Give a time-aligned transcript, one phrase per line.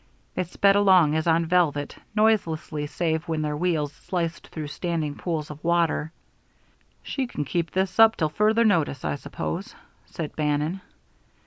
[0.33, 5.51] They sped along as on velvet, noiselessly save when their wheels sliced through standing pools
[5.51, 6.11] of water.
[7.03, 9.75] "She can keep this up till further notice, I suppose,"
[10.07, 10.81] said Bannon.